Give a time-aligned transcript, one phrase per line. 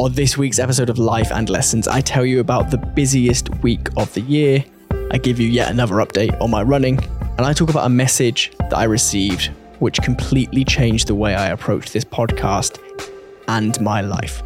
[0.00, 3.88] On this week's episode of Life and Lessons, I tell you about the busiest week
[3.96, 4.64] of the year.
[5.10, 6.98] I give you yet another update on my running,
[7.36, 9.50] and I talk about a message that I received
[9.80, 12.78] which completely changed the way I approach this podcast
[13.48, 14.42] and my life.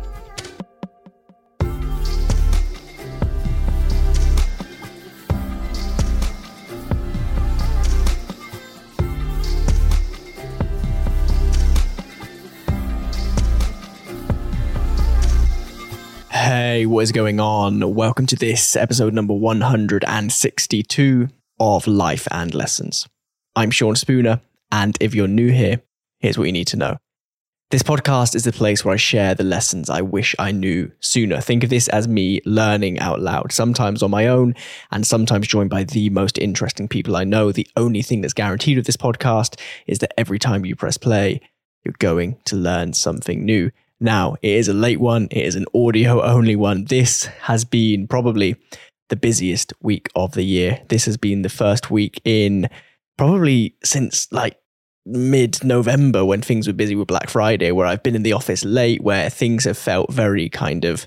[16.82, 17.94] Hey, what is going on?
[17.94, 21.28] Welcome to this episode number 162
[21.60, 23.06] of Life and Lessons.
[23.54, 24.40] I'm Sean Spooner,
[24.72, 25.80] and if you're new here,
[26.18, 26.96] here's what you need to know.
[27.70, 31.40] This podcast is the place where I share the lessons I wish I knew sooner.
[31.40, 34.56] Think of this as me learning out loud, sometimes on my own,
[34.90, 37.52] and sometimes joined by the most interesting people I know.
[37.52, 39.56] The only thing that's guaranteed with this podcast
[39.86, 41.42] is that every time you press play,
[41.84, 43.70] you're going to learn something new.
[44.02, 46.86] Now, it is a late one, it is an audio only one.
[46.86, 48.56] This has been probably
[49.10, 50.82] the busiest week of the year.
[50.88, 52.68] This has been the first week in
[53.16, 54.58] probably since like
[55.06, 58.64] mid November when things were busy with Black Friday, where I've been in the office
[58.64, 61.06] late, where things have felt very kind of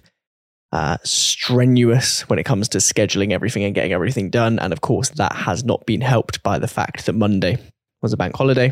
[0.72, 4.58] uh, strenuous when it comes to scheduling everything and getting everything done.
[4.58, 7.58] And of course, that has not been helped by the fact that Monday
[8.02, 8.72] was a bank holiday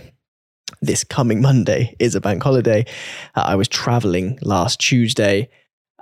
[0.85, 2.85] this coming Monday is a bank holiday.
[3.35, 5.49] Uh, I was traveling last Tuesday.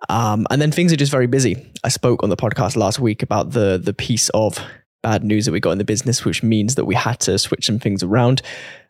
[0.09, 1.71] Um, and then things are just very busy.
[1.83, 4.59] I spoke on the podcast last week about the the piece of
[5.03, 7.65] bad news that we got in the business, which means that we had to switch
[7.65, 8.41] some things around.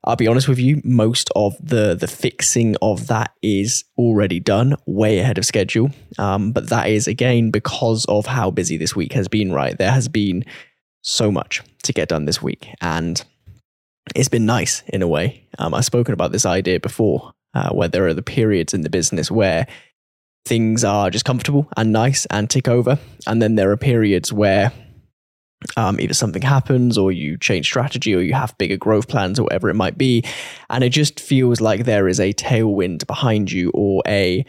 [0.03, 4.75] I'll be honest with you, most of the the fixing of that is already done,
[4.85, 5.91] way ahead of schedule.
[6.17, 9.51] Um, but that is again because of how busy this week has been.
[9.51, 10.45] Right, there has been
[11.01, 13.23] so much to get done this week, and
[14.15, 15.47] it's been nice in a way.
[15.59, 18.89] Um, I've spoken about this idea before, uh, where there are the periods in the
[18.89, 19.67] business where
[20.45, 22.97] things are just comfortable and nice and tick over.
[23.27, 24.71] And then there are periods where
[25.77, 29.43] um, either something happens or you change strategy or you have bigger growth plans or
[29.43, 30.23] whatever it might be.
[30.69, 34.45] And it just feels like there is a tailwind behind you or a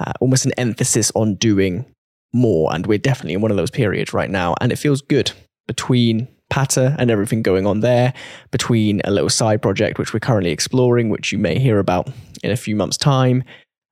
[0.00, 1.84] uh, almost an emphasis on doing
[2.32, 2.72] more.
[2.72, 4.54] And we're definitely in one of those periods right now.
[4.60, 5.32] And it feels good
[5.66, 8.12] between Patter and everything going on there,
[8.50, 12.08] between a little side project which we're currently exploring, which you may hear about
[12.42, 13.42] in a few months' time.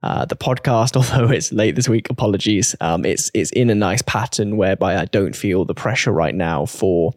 [0.03, 2.75] Uh, the podcast, although it's late this week, apologies.
[2.81, 6.67] Um, it's it's in a nice pattern whereby I don't feel the pressure right now
[6.67, 7.13] for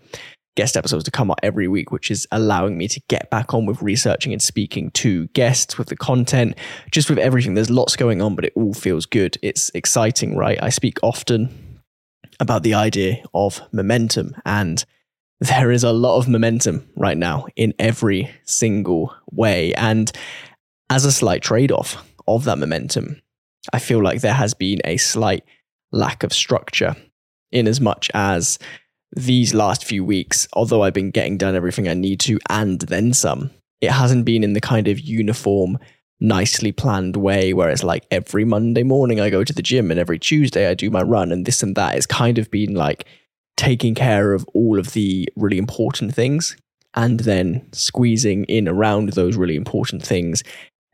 [0.55, 3.65] guest episodes to come out every week, which is allowing me to get back on
[3.65, 6.57] with researching and speaking to guests with the content,
[6.91, 7.53] just with everything.
[7.55, 9.37] There's lots going on, but it all feels good.
[9.41, 10.57] It's exciting, right?
[10.61, 11.81] I speak often
[12.39, 14.83] about the idea of momentum and
[15.39, 19.73] there is a lot of momentum right now in every single way.
[19.73, 20.11] And
[20.89, 23.21] as a slight trade off of that momentum,
[23.73, 25.43] I feel like there has been a slight
[25.91, 26.95] lack of structure
[27.51, 28.59] in as much as
[29.15, 33.13] these last few weeks, although I've been getting done everything I need to and then
[33.13, 35.77] some, it hasn't been in the kind of uniform,
[36.19, 39.99] nicely planned way where it's like every Monday morning I go to the gym and
[39.99, 41.95] every Tuesday I do my run and this and that.
[41.95, 43.05] It's kind of been like
[43.57, 46.57] taking care of all of the really important things
[46.93, 50.43] and then squeezing in around those really important things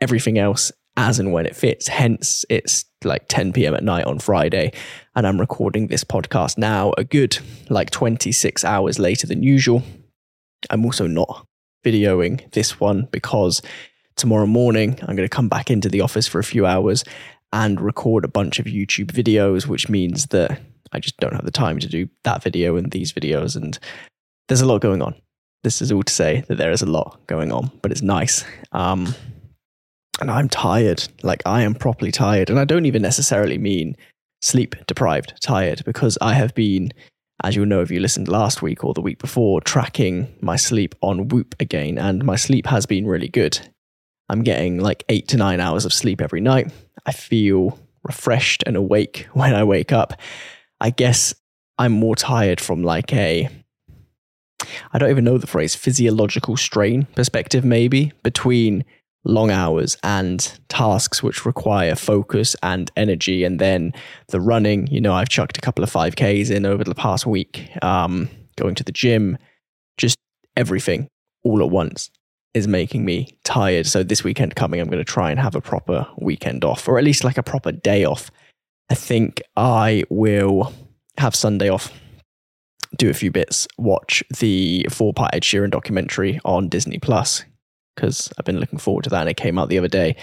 [0.01, 1.87] everything else as and when it fits.
[1.87, 3.75] Hence, it's like 10 p.m.
[3.75, 4.73] at night on Friday,
[5.15, 7.37] and I'm recording this podcast now a good
[7.69, 9.83] like 26 hours later than usual.
[10.69, 11.47] I'm also not
[11.85, 13.61] videoing this one because
[14.15, 17.03] tomorrow morning I'm going to come back into the office for a few hours
[17.53, 20.59] and record a bunch of YouTube videos, which means that
[20.91, 23.55] I just don't have the time to do that video and these videos.
[23.55, 23.77] And
[24.47, 25.15] there's a lot going on.
[25.63, 28.43] This is all to say that there is a lot going on, but it's nice.
[28.71, 29.13] Um,
[30.19, 31.07] and I'm tired.
[31.23, 32.49] Like I am properly tired.
[32.49, 33.95] And I don't even necessarily mean
[34.41, 36.91] sleep deprived, tired, because I have been,
[37.43, 40.95] as you'll know if you listened last week or the week before, tracking my sleep
[41.01, 41.97] on Whoop again.
[41.97, 43.59] And my sleep has been really good.
[44.29, 46.71] I'm getting like eight to nine hours of sleep every night.
[47.05, 50.13] I feel refreshed and awake when I wake up.
[50.81, 51.33] I guess
[51.77, 53.47] I'm more tired from like a
[54.91, 58.83] I don't even know the phrase physiological strain perspective maybe between
[59.23, 63.93] long hours and tasks which require focus and energy and then
[64.29, 64.87] the running.
[64.87, 68.73] You know I've chucked a couple of 5ks in over the past week um, going
[68.75, 69.37] to the gym.
[69.97, 70.17] Just
[70.57, 71.07] everything
[71.43, 72.09] all at once
[72.55, 73.85] is making me tired.
[73.85, 76.97] So this weekend coming I'm going to try and have a proper weekend off or
[76.97, 78.31] at least like a proper day off
[78.91, 80.73] I think I will
[81.17, 81.93] have Sunday off,
[82.97, 87.45] do a few bits, watch the four part Ed Sheeran documentary on Disney Plus.
[87.95, 90.15] because I've been looking forward to that and it came out the other day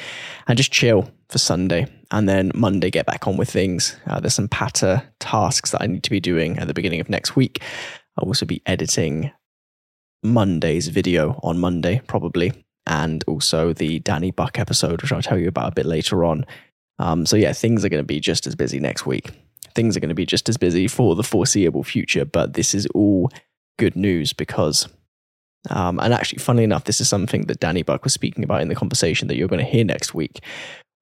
[0.47, 3.97] and just chill for Sunday and then Monday get back on with things.
[4.07, 7.09] Uh, there's some patter tasks that I need to be doing at the beginning of
[7.09, 7.63] next week.
[8.19, 9.31] I'll also be editing
[10.23, 12.53] Monday's video on Monday, probably,
[12.87, 16.45] and also the Danny Buck episode, which I'll tell you about a bit later on.
[16.99, 19.31] Um, so, yeah, things are going to be just as busy next week.
[19.75, 22.87] Things are going to be just as busy for the foreseeable future, but this is
[22.95, 23.31] all
[23.79, 24.89] good news because
[25.71, 28.69] um, and actually, funnily enough, this is something that Danny Buck was speaking about in
[28.69, 30.41] the conversation that you're going to hear next week.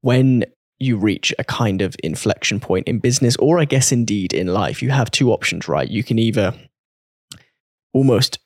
[0.00, 0.44] When
[0.78, 4.82] you reach a kind of inflection point in business, or I guess indeed in life,
[4.82, 5.88] you have two options, right?
[5.88, 6.54] You can either
[7.92, 8.38] almost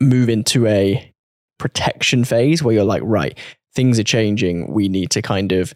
[0.00, 1.12] move into a
[1.58, 3.38] protection phase where you're like, right,
[3.74, 4.72] things are changing.
[4.72, 5.74] We need to kind of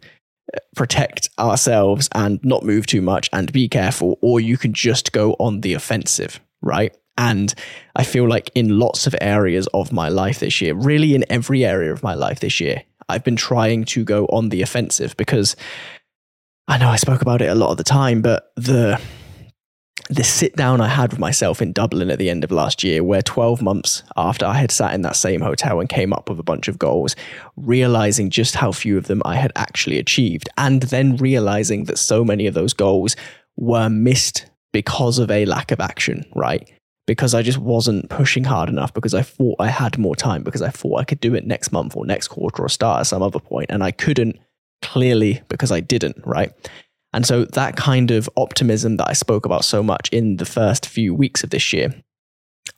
[0.74, 5.34] protect ourselves and not move too much and be careful, or you can just go
[5.38, 6.96] on the offensive, right?
[7.18, 7.54] And
[7.96, 11.64] I feel like in lots of areas of my life this year, really in every
[11.64, 15.56] area of my life this year, I've been trying to go on the offensive because
[16.68, 19.00] I know I spoke about it a lot of the time, but the
[20.10, 23.02] the sit down I had with myself in Dublin at the end of last year,
[23.02, 26.40] where 12 months after I had sat in that same hotel and came up with
[26.40, 27.14] a bunch of goals,
[27.56, 32.24] realizing just how few of them I had actually achieved, and then realizing that so
[32.24, 33.14] many of those goals
[33.56, 36.68] were missed because of a lack of action, right?
[37.10, 40.62] because I just wasn't pushing hard enough because I thought I had more time because
[40.62, 43.20] I thought I could do it next month or next quarter or start at some
[43.20, 44.38] other point and I couldn't
[44.80, 46.52] clearly because I didn't, right?
[47.12, 50.86] And so that kind of optimism that I spoke about so much in the first
[50.86, 51.94] few weeks of this year,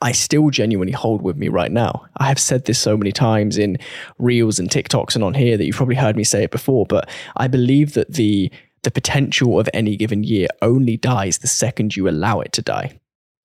[0.00, 2.06] I still genuinely hold with me right now.
[2.16, 3.78] I have said this so many times in
[4.18, 7.08] reels and TikToks and on here that you've probably heard me say it before, but
[7.36, 8.50] I believe that the
[8.82, 12.98] the potential of any given year only dies the second you allow it to die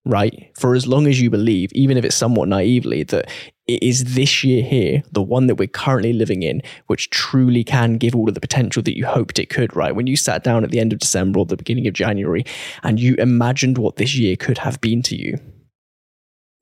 [0.07, 0.49] right?
[0.55, 3.29] For as long as you believe, even if it's somewhat naively, that
[3.67, 7.97] it is this year here, the one that we're currently living in, which truly can
[7.97, 9.95] give all of the potential that you hoped it could, right?
[9.95, 12.45] When you sat down at the end of December or the beginning of January
[12.83, 15.37] and you imagined what this year could have been to you,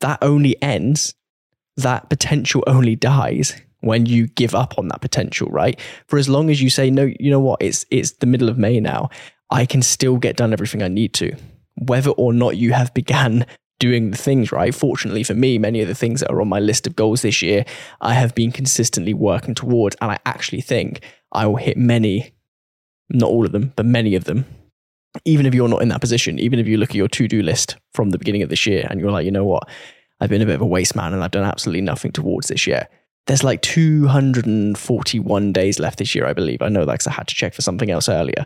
[0.02, 1.13] that only ends,
[1.78, 5.80] that potential only dies when you give up on that potential, right?
[6.08, 8.58] For as long as you say, no, you know what, it's it's the middle of
[8.58, 9.10] May now.
[9.51, 11.36] I can still get done everything I need to
[11.75, 13.46] whether or not you have began
[13.80, 14.74] doing the things right.
[14.74, 17.42] Fortunately for me, many of the things that are on my list of goals this
[17.42, 17.66] year,
[18.01, 19.95] I have been consistently working towards.
[20.01, 21.01] And I actually think
[21.31, 22.33] I will hit many,
[23.10, 24.45] not all of them, but many of them.
[25.24, 27.42] Even if you're not in that position, even if you look at your to do
[27.42, 29.63] list from the beginning of this year and you're like, you know what,
[30.19, 32.68] I've been a bit of a waste man and I've done absolutely nothing towards this
[32.68, 32.88] year.
[33.27, 36.62] There's like 241 days left this year, I believe.
[36.62, 38.45] I know that because I had to check for something else earlier.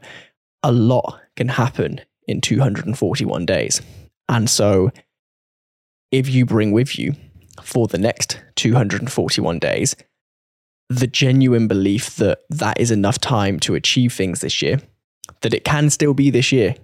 [0.64, 3.82] A lot can happen in 241 days.
[4.30, 4.92] And so,
[6.12, 7.16] if you bring with you
[7.62, 9.96] for the next 241 days
[10.90, 14.82] the genuine belief that that is enough time to achieve things this year,
[15.42, 16.76] that it can still be this year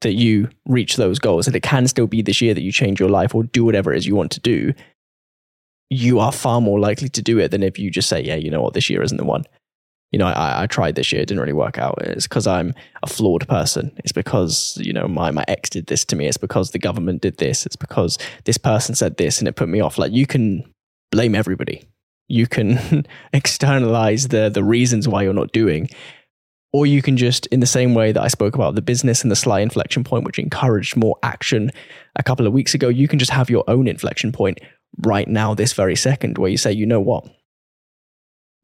[0.00, 3.00] that you reach those goals, that it can still be this year that you change
[3.00, 4.74] your life or do whatever it is you want to do,
[5.88, 8.50] you are far more likely to do it than if you just say, yeah, you
[8.50, 9.44] know what, this year isn't the one
[10.14, 11.98] you know, I, I tried this year, it didn't really work out.
[12.02, 12.72] It's because I'm
[13.02, 13.90] a flawed person.
[14.04, 16.28] It's because, you know, my, my ex did this to me.
[16.28, 17.66] It's because the government did this.
[17.66, 19.98] It's because this person said this and it put me off.
[19.98, 20.72] Like you can
[21.10, 21.82] blame everybody.
[22.28, 25.88] You can externalize the the reasons why you're not doing.
[26.72, 29.32] Or you can just, in the same way that I spoke about the business and
[29.32, 31.72] the sly inflection point, which encouraged more action
[32.14, 34.60] a couple of weeks ago, you can just have your own inflection point
[34.98, 37.26] right now, this very second, where you say, you know what?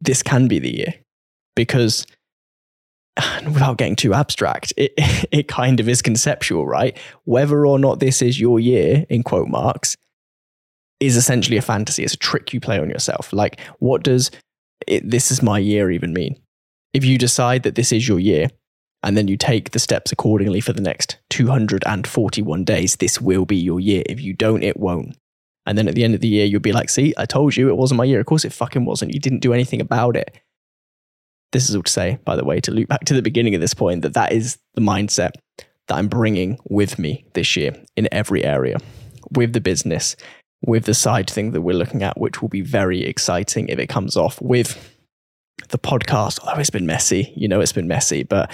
[0.01, 0.95] This can be the year
[1.61, 2.07] because
[3.45, 4.93] without getting too abstract, it,
[5.31, 6.97] it kind of is conceptual, right?
[7.25, 9.95] Whether or not this is your year, in quote marks,
[11.01, 12.03] is essentially a fantasy.
[12.03, 13.31] It's a trick you play on yourself.
[13.35, 14.31] Like, what does
[14.87, 16.41] it, this is my year even mean?
[16.95, 18.49] If you decide that this is your year
[19.03, 23.57] and then you take the steps accordingly for the next 241 days, this will be
[23.57, 24.03] your year.
[24.07, 25.15] If you don't, it won't.
[25.67, 27.69] And then at the end of the year, you'll be like, see, I told you
[27.69, 28.21] it wasn't my year.
[28.21, 29.13] Of course, it fucking wasn't.
[29.13, 30.41] You didn't do anything about it
[31.53, 33.61] this is all to say, by the way, to loop back to the beginning of
[33.61, 35.33] this point, that that is the mindset
[35.89, 38.79] that I'm bringing with me this year in every area,
[39.33, 40.17] with the business,
[40.63, 43.89] with the side thing that we're looking at, which will be very exciting if it
[43.89, 44.97] comes off, with
[45.71, 46.41] the podcast.
[46.41, 48.51] Although it's been messy, you know, it's been messy, but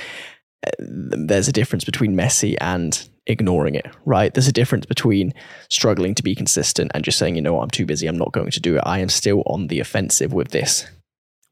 [0.66, 4.32] uh, there's a difference between messy and ignoring it, right?
[4.32, 5.34] There's a difference between
[5.68, 8.32] struggling to be consistent and just saying, you know, what, I'm too busy, I'm not
[8.32, 8.82] going to do it.
[8.86, 10.86] I am still on the offensive with this,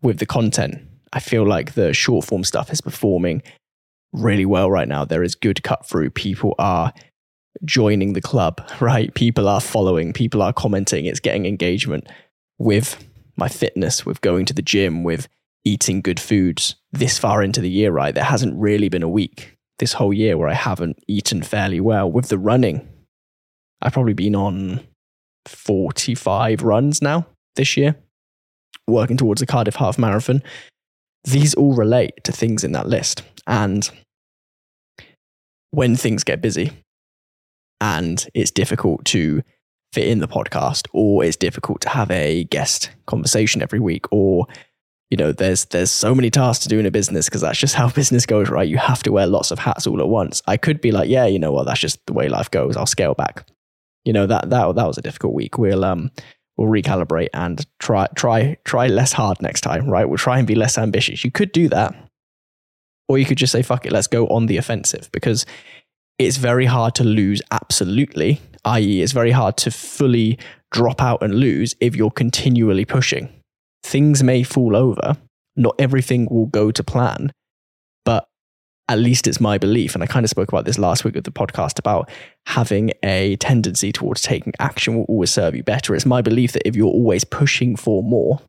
[0.00, 0.80] with the content
[1.14, 3.42] I feel like the short form stuff is performing
[4.12, 5.04] really well right now.
[5.04, 6.10] There is good cut through.
[6.10, 6.92] People are
[7.64, 9.14] joining the club, right?
[9.14, 11.06] People are following, people are commenting.
[11.06, 12.08] It's getting engagement
[12.58, 13.02] with
[13.36, 15.28] my fitness, with going to the gym, with
[15.64, 18.14] eating good foods this far into the year, right?
[18.14, 22.10] There hasn't really been a week this whole year where I haven't eaten fairly well.
[22.10, 22.86] With the running,
[23.80, 24.80] I've probably been on
[25.46, 27.96] 45 runs now this year,
[28.88, 30.42] working towards a Cardiff half marathon.
[31.24, 33.22] These all relate to things in that list.
[33.46, 33.88] And
[35.70, 36.72] when things get busy
[37.80, 39.42] and it's difficult to
[39.92, 44.46] fit in the podcast, or it's difficult to have a guest conversation every week, or
[45.10, 47.74] you know, there's there's so many tasks to do in a business because that's just
[47.74, 48.68] how business goes, right?
[48.68, 50.42] You have to wear lots of hats all at once.
[50.46, 52.76] I could be like, yeah, you know what, that's just the way life goes.
[52.76, 53.46] I'll scale back.
[54.04, 55.56] You know that that that was a difficult week.
[55.56, 56.10] We'll um
[56.56, 60.08] we'll recalibrate and try try try less hard next time, right?
[60.08, 61.24] We'll try and be less ambitious.
[61.24, 61.94] You could do that,
[63.08, 65.46] or you could just say, fuck it, let's go on the offensive because
[66.18, 68.40] it's very hard to lose absolutely.
[68.64, 70.38] I.e., it's very hard to fully
[70.70, 73.28] drop out and lose if you're continually pushing
[73.84, 75.16] things may fall over.
[75.56, 77.30] Not everything will go to plan,
[78.88, 79.94] at least it's my belief.
[79.94, 82.10] And I kind of spoke about this last week of the podcast about
[82.46, 85.94] having a tendency towards taking action will always serve you better.
[85.94, 88.40] It's my belief that if you're always pushing for more,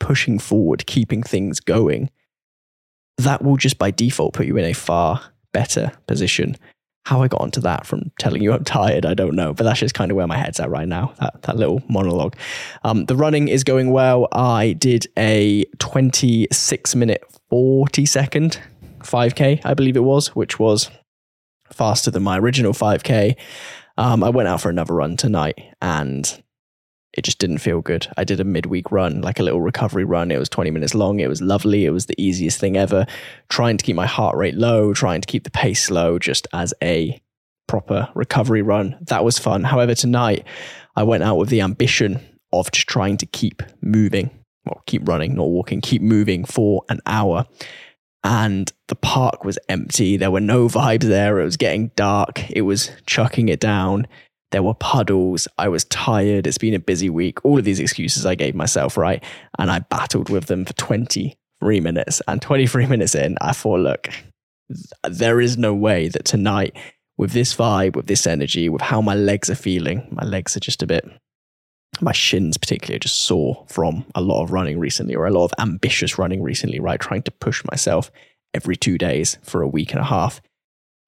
[0.00, 2.10] pushing forward, keeping things going,
[3.16, 6.56] that will just by default put you in a far better position
[7.08, 9.80] how I got onto that from telling you I'm tired, I don't know, but that's
[9.80, 11.14] just kind of where my head's at right now.
[11.20, 12.36] That that little monologue.
[12.84, 14.28] Um, the running is going well.
[14.30, 18.60] I did a 26 minute 40 second
[19.00, 20.90] 5k, I believe it was, which was
[21.72, 23.36] faster than my original 5k.
[23.96, 26.42] Um, I went out for another run tonight and
[27.14, 28.06] it just didn't feel good.
[28.16, 30.30] I did a midweek run, like a little recovery run.
[30.30, 31.20] It was 20 minutes long.
[31.20, 31.84] It was lovely.
[31.84, 33.06] It was the easiest thing ever.
[33.48, 36.74] Trying to keep my heart rate low, trying to keep the pace low, just as
[36.82, 37.20] a
[37.66, 38.96] proper recovery run.
[39.08, 39.64] That was fun.
[39.64, 40.44] However, tonight
[40.96, 42.20] I went out with the ambition
[42.52, 44.30] of just trying to keep moving,
[44.64, 47.46] well, keep running, not walking, keep moving for an hour.
[48.24, 50.16] And the park was empty.
[50.16, 51.38] There were no vibes there.
[51.38, 52.50] It was getting dark.
[52.50, 54.06] It was chucking it down
[54.50, 55.46] there were puddles.
[55.58, 56.46] I was tired.
[56.46, 57.44] It's been a busy week.
[57.44, 59.22] All of these excuses I gave myself, right?
[59.58, 62.22] And I battled with them for 23 minutes.
[62.26, 64.08] And 23 minutes in, I thought, look,
[65.08, 66.76] there is no way that tonight,
[67.16, 70.60] with this vibe, with this energy, with how my legs are feeling, my legs are
[70.60, 71.06] just a bit,
[72.00, 75.44] my shins particularly are just sore from a lot of running recently or a lot
[75.44, 77.00] of ambitious running recently, right?
[77.00, 78.10] Trying to push myself
[78.54, 80.40] every two days for a week and a half.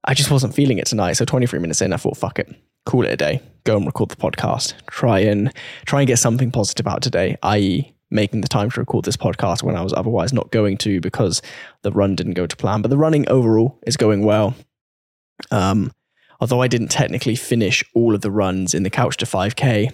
[0.03, 1.13] I just wasn't feeling it tonight.
[1.13, 2.55] So 23 minutes in, I thought, fuck it
[2.85, 3.41] call it a day.
[3.63, 4.73] Go and record the podcast.
[4.87, 5.53] Try and
[5.85, 9.63] try and get something positive out today, i.e., making the time to record this podcast
[9.63, 11.41] when I was otherwise not going to because
[11.83, 12.81] the run didn't go to plan.
[12.81, 14.53] But the running overall is going well.
[15.49, 15.91] Um,
[16.39, 19.93] although I didn't technically finish all of the runs in the couch to 5K,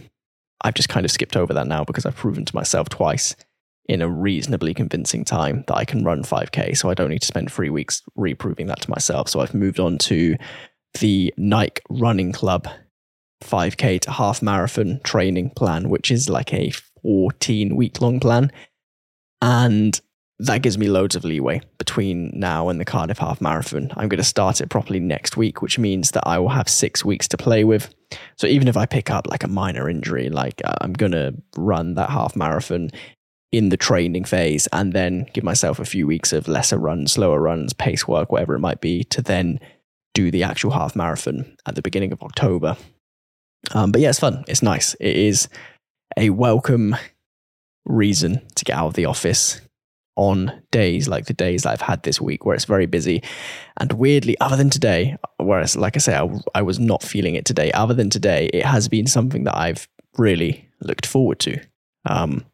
[0.62, 3.36] I've just kind of skipped over that now because I've proven to myself twice
[3.88, 6.76] in a reasonably convincing time that I can run 5K.
[6.78, 9.30] So I don't need to spend three weeks reproving that to myself.
[9.30, 10.36] So I've moved on to
[11.00, 12.68] the Nike Running Club
[13.44, 16.72] 5K to half marathon training plan, which is like a
[17.04, 18.52] 14 week long plan.
[19.42, 20.00] And
[20.39, 23.91] that gives me loads of leeway between now and the Cardiff Half Marathon.
[23.98, 27.03] I'm going to start it properly next week, which means that I will have six
[27.03, 27.94] weeks to play with.
[28.38, 31.34] So even if I pick up like a minor injury, like uh, I'm going to
[31.56, 32.91] run that half marathon
[33.51, 37.39] in the training phase and then give myself a few weeks of lesser runs, slower
[37.39, 39.60] runs, pace work, whatever it might be, to then
[40.13, 42.77] do the actual half marathon at the beginning of October.
[43.72, 44.44] Um, but yeah, it's fun.
[44.48, 44.94] It's nice.
[45.00, 45.50] It is
[46.15, 46.96] a welcome
[47.86, 49.62] reason to get out of the office
[50.18, 53.24] on days like the days that I've had this week where it's very busy.
[53.80, 57.46] And weirdly, other than today, whereas, like I say, I, I was not feeling it
[57.46, 61.60] today, other than today, it has been something that I've really looked forward to.
[62.06, 62.46] Um,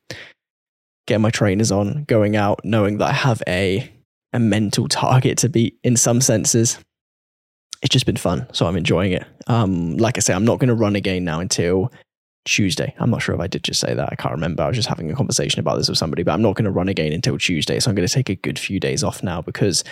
[1.07, 3.91] getting my trainers on, going out, knowing that I have a,
[4.31, 6.77] a mental target to beat in some senses
[7.83, 8.47] it's just been fun.
[8.53, 9.25] So I'm enjoying it.
[9.45, 11.91] Um, like I say, I'm not going to run again now until
[12.45, 12.93] Tuesday.
[12.99, 14.09] I'm not sure if I did just say that.
[14.11, 14.63] I can't remember.
[14.63, 16.71] I was just having a conversation about this with somebody, but I'm not going to
[16.71, 17.79] run again until Tuesday.
[17.79, 19.83] So I'm going to take a good few days off now because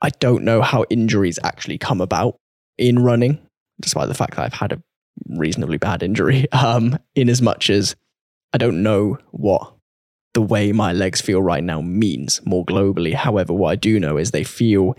[0.00, 2.38] I don't know how injuries actually come about
[2.78, 3.38] in running,
[3.80, 4.82] despite the fact that I've had a
[5.28, 6.46] reasonably bad injury.
[6.52, 7.94] Um, in as much as
[8.52, 9.74] I don't know what
[10.32, 13.14] the way my legs feel right now means more globally.
[13.14, 14.96] However, what I do know is they feel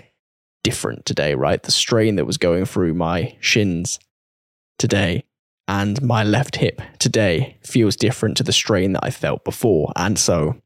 [0.64, 1.62] different today, right?
[1.62, 4.00] The strain that was going through my shins
[4.78, 5.26] today
[5.68, 9.92] and my left hip today feels different to the strain that I felt before.
[9.96, 10.62] And so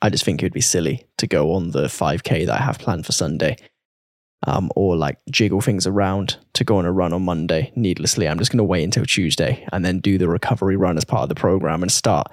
[0.00, 2.78] I just think it would be silly to go on the 5K that I have
[2.78, 3.56] planned for Sunday.
[4.46, 8.28] Um, or like jiggle things around to go on a run on Monday needlessly.
[8.28, 11.24] I'm just going to wait until Tuesday and then do the recovery run as part
[11.24, 12.30] of the program and start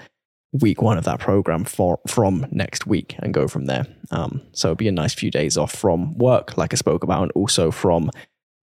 [0.61, 3.85] week one of that program for from next week and go from there.
[4.11, 7.23] Um, so it'll be a nice few days off from work, like I spoke about,
[7.23, 8.11] and also from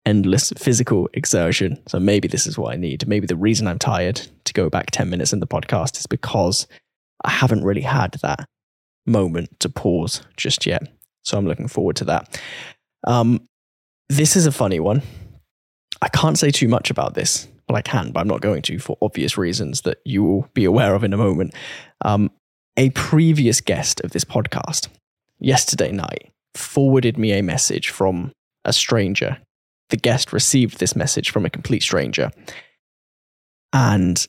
[0.07, 1.81] endless physical exertion.
[1.89, 3.07] So maybe this is what I need.
[3.09, 6.67] Maybe the reason I'm tired to go back 10 minutes in the podcast is because
[7.25, 8.47] I haven't really had that
[9.07, 10.83] moment to pause just yet.
[11.23, 12.41] So I'm looking forward to that.
[13.07, 13.47] Um,
[14.09, 15.03] this is a funny one.
[16.03, 17.49] I can't say too much about this.
[17.69, 20.67] Well, I can, but I'm not going to for obvious reasons that you will be
[20.67, 21.55] aware of in a moment.
[22.03, 22.31] Um,
[22.77, 24.89] a previous guest of this podcast
[25.39, 28.33] yesterday night forwarded me a message from
[28.65, 29.39] a stranger.
[29.91, 32.31] The guest received this message from a complete stranger.
[33.73, 34.27] And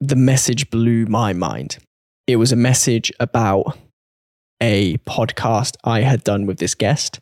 [0.00, 1.78] the message blew my mind.
[2.26, 3.76] It was a message about
[4.60, 7.20] a podcast I had done with this guest.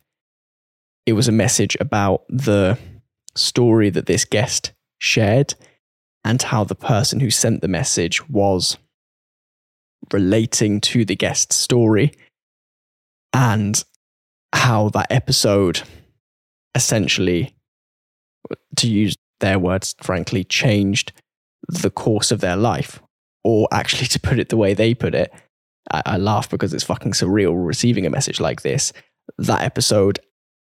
[1.06, 2.78] It was a message about the
[3.34, 5.54] story that this guest shared
[6.24, 8.76] and how the person who sent the message was
[10.12, 12.12] relating to the guest's story
[13.32, 13.84] and
[14.52, 15.82] how that episode
[16.74, 17.54] essentially,
[18.76, 21.12] to use their words, frankly, changed
[21.68, 23.00] the course of their life.
[23.44, 25.32] Or actually, to put it the way they put it,
[25.90, 28.92] I, I laugh because it's fucking surreal receiving a message like this.
[29.38, 30.18] That episode,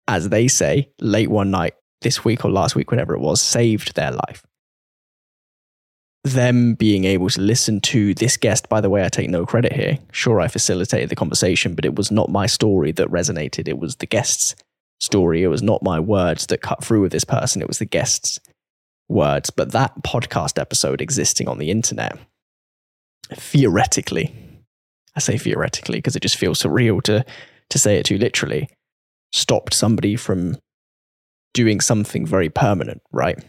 [0.07, 3.95] as they say, late one night this week or last week, whenever it was, saved
[3.95, 4.43] their life.
[6.23, 9.71] Them being able to listen to this guest, by the way, I take no credit
[9.73, 9.99] here.
[10.11, 13.67] Sure, I facilitated the conversation, but it was not my story that resonated.
[13.67, 14.55] It was the guest's
[14.99, 15.43] story.
[15.43, 17.61] It was not my words that cut through with this person.
[17.61, 18.39] It was the guest's
[19.07, 19.49] words.
[19.49, 22.17] But that podcast episode existing on the internet,
[23.33, 24.33] theoretically,
[25.15, 27.25] I say theoretically because it just feels surreal to
[27.69, 28.67] to say it too literally,
[29.31, 30.57] stopped somebody from
[31.53, 33.43] doing something very permanent, right?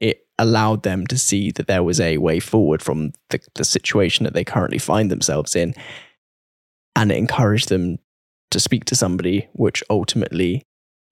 [0.00, 4.24] It allowed them to see that there was a way forward from the, the situation
[4.24, 5.74] that they currently find themselves in.
[6.94, 7.98] And it encouraged them
[8.52, 10.62] to speak to somebody, which ultimately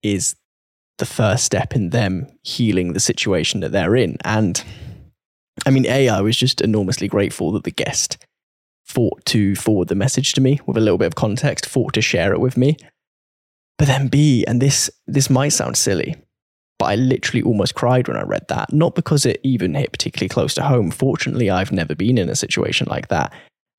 [0.01, 0.35] is
[0.97, 4.17] the first step in them healing the situation that they're in.
[4.23, 4.63] And
[5.65, 8.17] I mean, A, I was just enormously grateful that the guest
[8.85, 12.01] fought to forward the message to me with a little bit of context, fought to
[12.01, 12.77] share it with me.
[13.77, 16.15] But then B, and this this might sound silly,
[16.77, 18.71] but I literally almost cried when I read that.
[18.71, 20.91] Not because it even hit particularly close to home.
[20.91, 23.33] Fortunately, I've never been in a situation like that.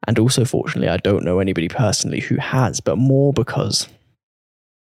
[0.06, 3.88] And also, fortunately, I don't know anybody personally who has, but more because,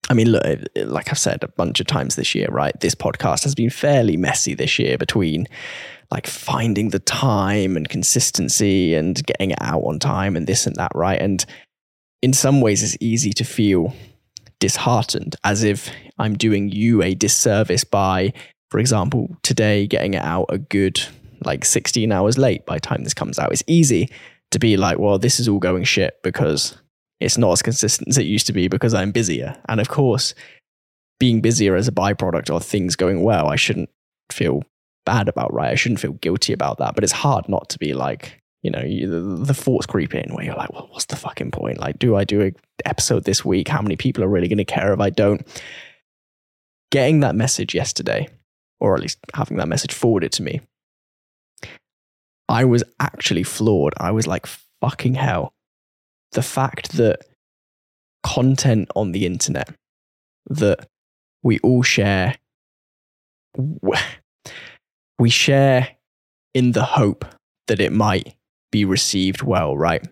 [0.10, 0.44] I mean, look,
[0.76, 2.78] like I've said a bunch of times this year, right?
[2.80, 5.48] This podcast has been fairly messy this year between
[6.12, 10.76] like finding the time and consistency and getting it out on time and this and
[10.76, 11.22] that, right?
[11.22, 11.46] And
[12.22, 13.94] in some ways, it's easy to feel
[14.60, 18.34] disheartened as if I'm doing you a disservice by,
[18.72, 21.02] for example, today getting it out a good
[21.44, 23.52] like 16 hours late by time this comes out.
[23.52, 24.10] It's easy
[24.52, 26.78] to be like, well, this is all going shit because
[27.20, 29.58] it's not as consistent as it used to be because I'm busier.
[29.68, 30.34] And of course,
[31.20, 33.90] being busier as a byproduct of things going well, I shouldn't
[34.32, 34.64] feel
[35.06, 35.72] bad about, right?
[35.72, 36.96] I shouldn't feel guilty about that.
[36.96, 40.34] But it's hard not to be like, you know, you, the, the thoughts creep in
[40.34, 41.80] where you're like, well, what's the fucking point?
[41.80, 42.56] Like, do I do an
[42.86, 43.68] episode this week?
[43.68, 45.48] How many people are really going to care if I don't?
[46.92, 48.28] Getting that message yesterday,
[48.80, 50.62] or at least having that message forwarded to me,
[52.50, 53.94] I was actually floored.
[53.98, 54.48] I was like,
[54.82, 55.54] fucking hell.
[56.32, 57.20] The fact that
[58.24, 59.70] content on the internet
[60.50, 60.88] that
[61.44, 62.36] we all share,
[65.20, 65.90] we share
[66.54, 67.26] in the hope
[67.68, 68.36] that it might
[68.72, 70.06] be received well, right?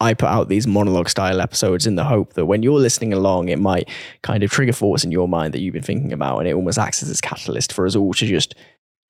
[0.00, 3.48] I put out these monologue style episodes in the hope that when you're listening along,
[3.48, 3.88] it might
[4.22, 6.78] kind of trigger thoughts in your mind that you've been thinking about, and it almost
[6.78, 8.56] acts as this catalyst for us all to just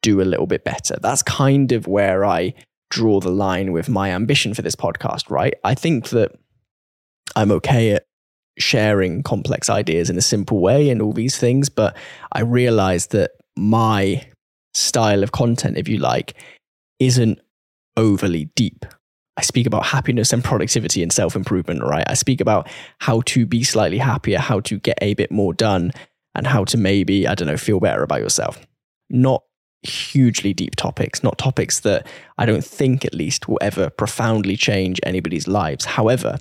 [0.02, 0.96] do a little bit better.
[1.00, 2.54] That's kind of where I
[2.90, 5.54] draw the line with my ambition for this podcast, right?
[5.64, 6.32] I think that
[7.34, 8.04] I'm okay at
[8.58, 11.96] sharing complex ideas in a simple way and all these things, but
[12.32, 14.26] I realize that my
[14.74, 16.34] style of content, if you like,
[16.98, 17.40] isn't
[17.96, 18.84] overly deep.
[19.36, 22.04] I speak about happiness and productivity and self improvement, right?
[22.06, 25.92] I speak about how to be slightly happier, how to get a bit more done,
[26.34, 28.58] and how to maybe, I don't know, feel better about yourself.
[29.08, 29.42] Not
[29.82, 32.06] hugely deep topics, not topics that
[32.38, 35.84] I don't think at least will ever profoundly change anybody's lives.
[35.84, 36.38] However,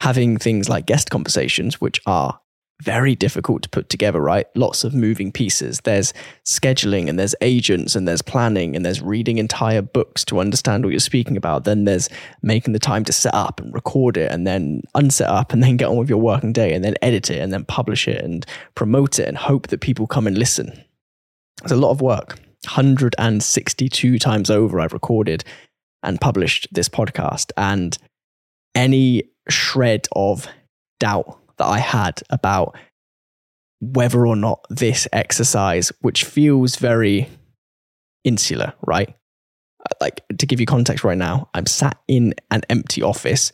[0.00, 2.38] having things like guest conversations, which are
[2.82, 4.46] very difficult to put together, right?
[4.54, 5.80] Lots of moving pieces.
[5.84, 6.12] There's
[6.44, 10.90] scheduling and there's agents and there's planning and there's reading entire books to understand what
[10.90, 11.64] you're speaking about.
[11.64, 12.10] Then there's
[12.42, 15.78] making the time to set up and record it and then unset up and then
[15.78, 18.44] get on with your working day and then edit it and then publish it and
[18.74, 20.84] promote it and hope that people come and listen.
[21.62, 22.38] It's a lot of work.
[22.64, 25.44] 162 times over, I've recorded
[26.02, 27.52] and published this podcast.
[27.56, 27.96] And
[28.74, 30.48] any shred of
[31.00, 32.76] doubt that I had about
[33.80, 37.28] whether or not this exercise, which feels very
[38.24, 39.14] insular, right?
[40.00, 43.52] Like to give you context right now, I'm sat in an empty office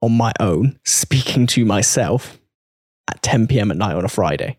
[0.00, 2.38] on my own, speaking to myself
[3.10, 3.70] at 10 p.m.
[3.70, 4.58] at night on a Friday.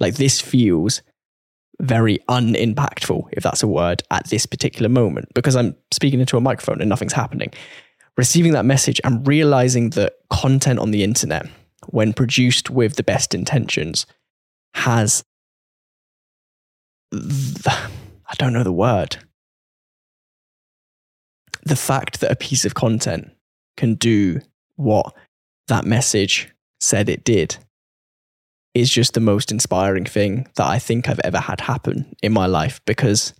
[0.00, 1.02] Like this feels
[1.80, 6.40] very unimpactful, if that's a word, at this particular moment because I'm speaking into a
[6.40, 7.52] microphone and nothing's happening.
[8.16, 11.46] Receiving that message and realizing that content on the internet,
[11.88, 14.06] when produced with the best intentions,
[14.74, 15.24] has
[17.10, 19.16] the, I don't know the word.
[21.64, 23.32] The fact that a piece of content
[23.76, 24.40] can do
[24.76, 25.14] what
[25.68, 27.56] that message said it did
[28.74, 32.46] is just the most inspiring thing that I think I've ever had happen in my
[32.46, 33.32] life because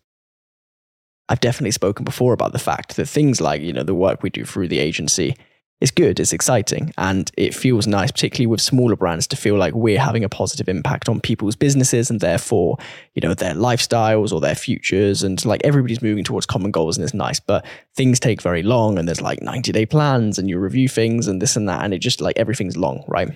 [1.29, 4.31] I've definitely spoken before about the fact that things like, you know, the work we
[4.31, 5.35] do through the agency
[5.81, 9.75] is good, it's exciting, and it feels nice, particularly with smaller brands, to feel like
[9.75, 12.79] we're having a positive impact on people's businesses and therefore,
[13.15, 15.23] you know, their lifestyles or their futures.
[15.23, 17.67] And like everybody's moving towards common goals and it's nice, but
[17.97, 21.43] things take very long and there's like 90 day plans and you review things and
[21.43, 21.85] this and that.
[21.85, 23.31] And it just like everything's long, right?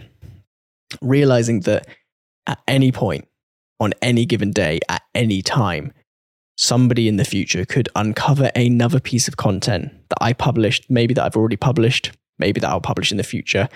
[1.00, 1.86] Realizing that
[2.46, 3.26] at any point
[3.80, 5.92] on any given day, at any time,
[6.56, 11.24] somebody in the future could uncover another piece of content that I published, maybe that
[11.24, 13.68] I've already published, maybe that I'll publish in the future,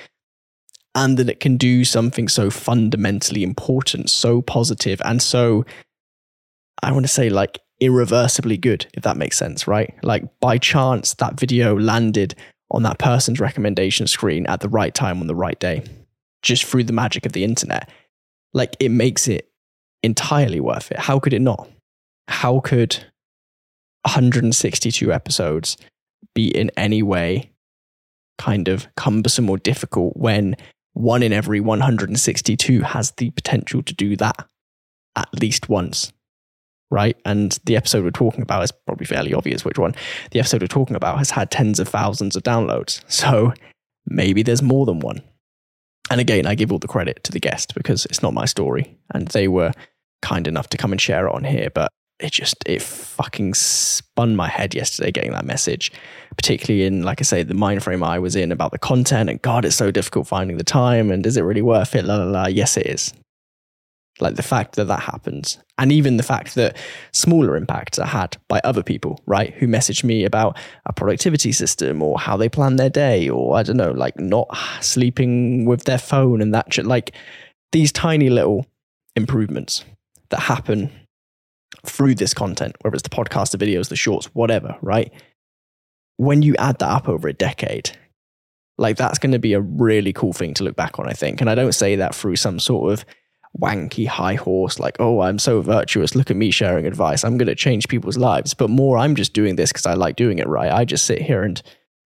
[0.94, 5.64] and that it can do something so fundamentally important, so positive, and so,
[6.82, 9.94] I want to say, like irreversibly good, if that makes sense, right?
[10.02, 12.34] Like by chance, that video landed
[12.70, 15.84] on that person's recommendation screen at the right time on the right day
[16.42, 17.88] just through the magic of the internet.
[18.52, 19.48] Like it makes it
[20.02, 20.98] entirely worth it.
[20.98, 21.68] How could it not?
[22.28, 23.04] How could
[24.02, 25.76] 162 episodes
[26.34, 27.50] be in any way
[28.38, 30.56] kind of cumbersome or difficult when
[30.94, 34.46] one in every 162 has the potential to do that
[35.16, 36.12] at least once?
[36.90, 37.16] Right.
[37.24, 39.94] And the episode we're talking about is probably fairly obvious which one.
[40.30, 43.02] The episode we're talking about has had tens of thousands of downloads.
[43.10, 43.54] So
[44.06, 45.22] maybe there's more than one.
[46.12, 48.98] And again, I give all the credit to the guest because it's not my story.
[49.14, 49.72] And they were
[50.20, 51.70] kind enough to come and share it on here.
[51.70, 55.90] But it just, it fucking spun my head yesterday getting that message,
[56.36, 59.30] particularly in, like I say, the mind frame I was in about the content.
[59.30, 61.10] And God, it's so difficult finding the time.
[61.10, 62.04] And is it really worth it?
[62.04, 62.46] La, la, la.
[62.46, 63.14] Yes, it is.
[64.20, 66.76] Like the fact that that happens, and even the fact that
[67.12, 69.54] smaller impacts are had by other people, right?
[69.54, 73.62] Who message me about a productivity system or how they plan their day, or I
[73.62, 74.48] don't know, like not
[74.80, 76.86] sleeping with their phone and that shit.
[76.86, 77.12] Like
[77.72, 78.66] these tiny little
[79.16, 79.84] improvements
[80.28, 80.90] that happen
[81.84, 85.12] through this content, whether it's the podcast, the videos, the shorts, whatever, right?
[86.18, 87.90] When you add that up over a decade,
[88.78, 91.40] like that's going to be a really cool thing to look back on, I think.
[91.40, 93.04] And I don't say that through some sort of
[93.58, 96.14] wanky high horse, like, oh, I'm so virtuous.
[96.14, 97.24] Look at me sharing advice.
[97.24, 98.54] I'm going to change people's lives.
[98.54, 100.72] But more, I'm just doing this because I like doing it right.
[100.72, 101.60] I just sit here and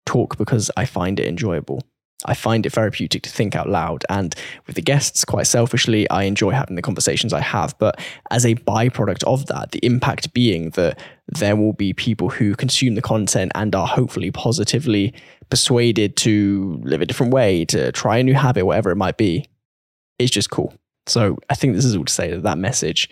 [0.06, 1.82] talk because I find it enjoyable.
[2.26, 4.06] I find it therapeutic to think out loud.
[4.10, 4.34] And
[4.66, 7.78] with the guests, quite selfishly, I enjoy having the conversations I have.
[7.80, 8.00] But
[8.32, 12.96] as a byproduct of that, the impact being that there will be people who consume
[12.96, 15.14] the content and are hopefully positively
[15.50, 19.46] persuaded to live a different way, to try a new habit, whatever it might be,
[20.18, 20.74] It's just cool.
[21.08, 23.10] So I think this is all to say that that message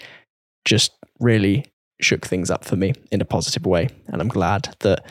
[0.66, 1.66] just really
[2.00, 3.90] shook things up for me in a positive way.
[4.08, 5.06] And I'm glad that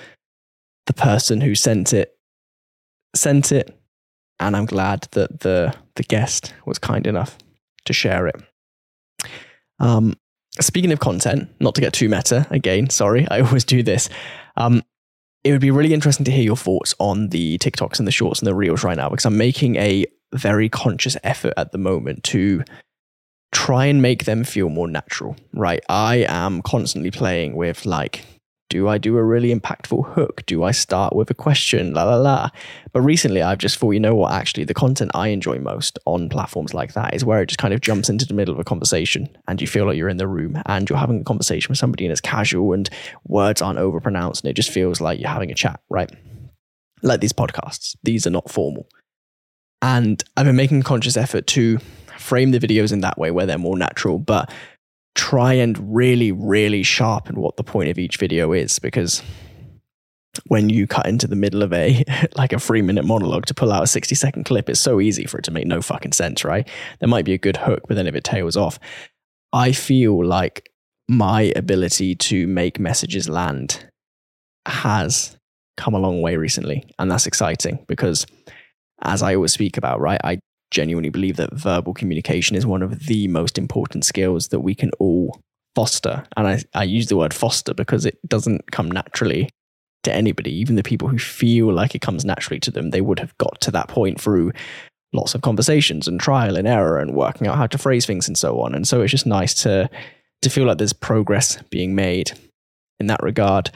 [0.87, 2.17] the person who sent it
[3.15, 3.77] sent it.
[4.39, 7.37] And I'm glad that the, the guest was kind enough
[7.85, 8.37] to share it.
[9.79, 10.15] Um,
[10.61, 14.09] speaking of content, not to get too meta again, sorry, I always do this.
[14.57, 14.83] Um,
[15.45, 18.41] it would be really interesting to hear your thoughts on the TikToks and the shorts
[18.41, 22.25] and the reels right now because I'm making a very conscious effort at the moment
[22.25, 22.63] to
[23.53, 25.81] try and make them feel more natural, right?
[25.89, 28.25] I am constantly playing with like,
[28.69, 30.45] do I do a really impactful hook?
[30.47, 31.93] Do I start with a question?
[31.93, 32.51] La la la.
[32.93, 36.29] But recently I've just thought, you know what, actually, the content I enjoy most on
[36.29, 38.65] platforms like that is where it just kind of jumps into the middle of a
[38.65, 41.79] conversation and you feel like you're in the room and you're having a conversation with
[41.79, 42.89] somebody and it's casual and
[43.27, 46.11] words aren't overpronounced and it just feels like you're having a chat, right?
[47.03, 48.87] Like these podcasts, these are not formal.
[49.83, 51.79] And I've been making a conscious effort to
[52.19, 54.53] frame the videos in that way where they're more natural, but
[55.15, 59.23] try and really, really sharpen what the point of each video is because
[60.47, 62.05] when you cut into the middle of a
[62.37, 65.27] like a three minute monologue to pull out a 60 second clip it's so easy
[65.27, 66.69] for it to make no fucking sense right
[67.01, 68.79] there might be a good hook but then if it tails off
[69.53, 70.71] i feel like
[71.09, 73.91] my ability to make messages land
[74.67, 75.37] has
[75.77, 76.85] come a long way recently.
[76.99, 78.27] And that's exciting because,
[79.03, 83.07] as I always speak about, right, I genuinely believe that verbal communication is one of
[83.07, 85.41] the most important skills that we can all
[85.75, 86.25] foster.
[86.37, 89.49] And I, I use the word foster because it doesn't come naturally
[90.03, 92.91] to anybody, even the people who feel like it comes naturally to them.
[92.91, 94.53] They would have got to that point through
[95.13, 98.39] lots of conversations and trial and error and working out how to phrase things and
[98.39, 98.75] so on.
[98.75, 99.91] And so it's just nice to
[100.43, 102.33] to feel like there's progress being made
[102.99, 103.71] in that regard.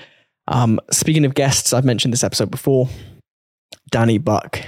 [0.49, 2.89] Um, speaking of guests, I've mentioned this episode before.
[3.91, 4.63] Danny Buck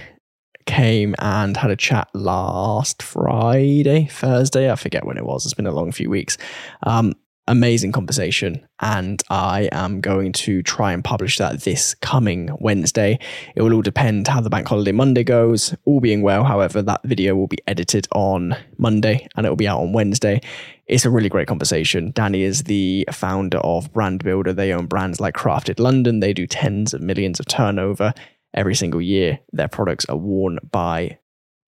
[0.66, 4.70] came and had a chat last Friday, Thursday.
[4.70, 5.44] I forget when it was.
[5.44, 6.36] It's been a long few weeks.
[6.82, 7.14] Um,
[7.48, 8.66] amazing conversation.
[8.80, 13.18] And I am going to try and publish that this coming Wednesday.
[13.54, 15.74] It will all depend how the bank holiday Monday goes.
[15.84, 19.68] All being well, however, that video will be edited on Monday and it will be
[19.68, 20.40] out on Wednesday.
[20.86, 22.10] It's a really great conversation.
[22.12, 24.52] Danny is the founder of Brand Builder.
[24.52, 26.20] They own brands like Crafted London.
[26.20, 28.12] They do tens of millions of turnover
[28.56, 29.38] every single year.
[29.52, 31.18] Their products are worn by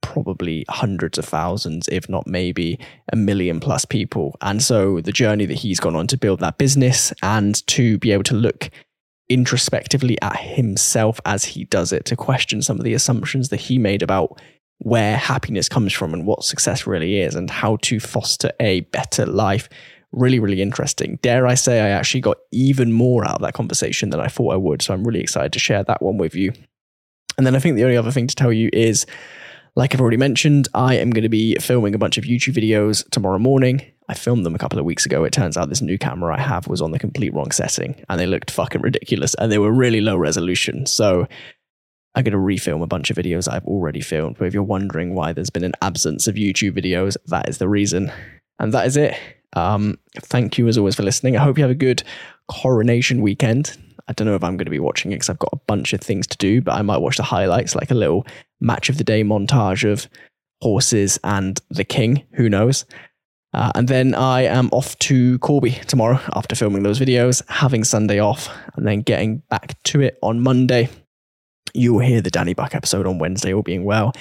[0.01, 2.79] probably hundreds of thousands, if not maybe
[3.13, 4.37] a million plus people.
[4.41, 8.13] And so the journey that he's gone on to build that business and to be
[8.13, 8.71] able to look
[9.29, 13.79] introspectively at himself as he does it, to question some of the assumptions that he
[13.79, 14.41] made about
[14.79, 19.27] where happiness comes from and what success really is and how to foster a better
[19.27, 19.69] life.
[20.13, 21.19] Really, really interesting.
[21.21, 24.55] Dare I say, I actually got even more out of that conversation than I thought
[24.55, 24.81] I would.
[24.81, 26.53] So I'm really excited to share that one with you.
[27.39, 29.07] And then I think the only other thing to tell you is
[29.77, 33.09] like I've already mentioned, I am going to be filming a bunch of YouTube videos
[33.11, 33.81] tomorrow morning.
[34.09, 35.23] I filmed them a couple of weeks ago.
[35.23, 38.19] It turns out this new camera I have was on the complete wrong setting and
[38.19, 40.85] they looked fucking ridiculous and they were really low resolution.
[40.85, 41.29] So
[42.17, 44.39] I'm going to refilm a bunch of videos I've already filmed.
[44.39, 47.69] But if you're wondering why there's been an absence of YouTube videos, that is the
[47.69, 48.11] reason.
[48.59, 49.17] And that is it.
[49.53, 51.37] Um, thank you as always for listening.
[51.37, 52.03] I hope you have a good
[52.49, 53.77] coronation weekend.
[54.09, 55.93] I don't know if I'm going to be watching it because I've got a bunch
[55.93, 58.27] of things to do, but I might watch the highlights, like a little
[58.61, 60.09] match of the day montage of
[60.61, 62.25] horses and the king.
[62.33, 62.85] Who knows?
[63.53, 68.19] Uh, and then I am off to Corby tomorrow after filming those videos, having Sunday
[68.19, 70.89] off, and then getting back to it on Monday.
[71.75, 74.13] You will hear the Danny Buck episode on Wednesday, all being well.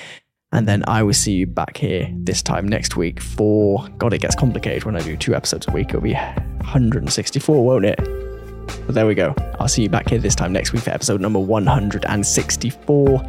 [0.52, 4.22] And then I will see you back here this time next week for God, it
[4.22, 5.90] gets complicated when I do two episodes a week.
[5.90, 8.27] It'll be 164, won't it?
[8.68, 9.34] But there we go.
[9.60, 13.28] I'll see you back here this time next week for episode number 164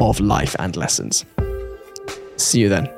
[0.00, 1.24] of Life and Lessons.
[2.36, 2.97] See you then.